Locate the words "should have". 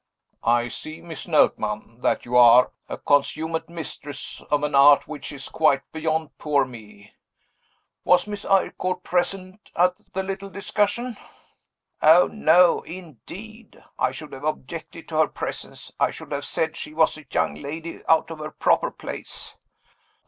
14.11-14.43, 16.09-16.45